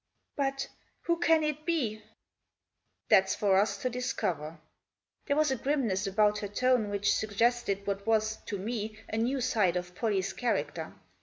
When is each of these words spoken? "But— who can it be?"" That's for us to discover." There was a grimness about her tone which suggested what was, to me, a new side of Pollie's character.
"But— 0.35 0.67
who 1.03 1.19
can 1.19 1.43
it 1.43 1.63
be?"" 1.63 2.01
That's 3.09 3.35
for 3.35 3.59
us 3.61 3.77
to 3.83 3.87
discover." 3.87 4.57
There 5.27 5.35
was 5.35 5.51
a 5.51 5.55
grimness 5.55 6.07
about 6.07 6.39
her 6.39 6.47
tone 6.47 6.89
which 6.89 7.13
suggested 7.13 7.85
what 7.85 8.07
was, 8.07 8.37
to 8.47 8.57
me, 8.57 8.97
a 9.09 9.17
new 9.17 9.41
side 9.41 9.75
of 9.77 9.93
Pollie's 9.93 10.33
character. 10.33 10.95